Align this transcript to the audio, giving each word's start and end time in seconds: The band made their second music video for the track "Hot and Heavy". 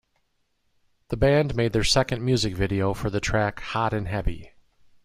The 1.09 1.15
band 1.15 1.55
made 1.55 1.73
their 1.73 1.83
second 1.83 2.25
music 2.25 2.55
video 2.55 2.95
for 2.95 3.11
the 3.11 3.19
track 3.19 3.59
"Hot 3.59 3.93
and 3.93 4.07
Heavy". 4.07 4.55